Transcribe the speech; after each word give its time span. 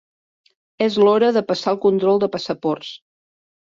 És 0.85 0.97
l'hora 1.03 1.31
de 1.37 1.45
passar 1.53 1.77
el 1.77 1.81
control 1.87 2.25
de 2.27 2.35
passaports. 2.39 2.95